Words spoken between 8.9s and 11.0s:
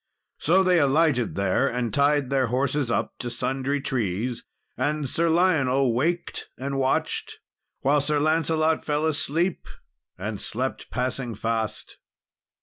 asleep, and slept